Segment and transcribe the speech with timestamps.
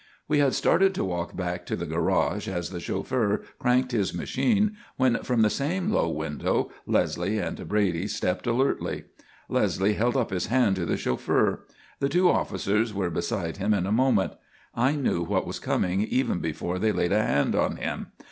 [0.27, 4.75] We had started to walk back to the garage as the chauffeur cranked his machine
[4.97, 9.03] when from the same low window Leslie and Brady stepped alertly.
[9.47, 11.67] Leslie held up his hand to the chauffeur.
[11.99, 14.33] The two officers were beside him in a moment.
[14.73, 18.07] I knew what was coming even before they laid a hand on him.